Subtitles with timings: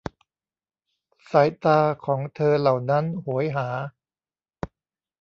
[1.31, 3.67] สายตาของเธอเหล่านั้นโหยหา!